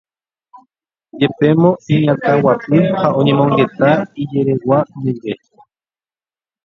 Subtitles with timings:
[1.19, 3.89] jepémo iñakãguapy ha oñemongeta
[4.21, 5.33] ijereregua ndive.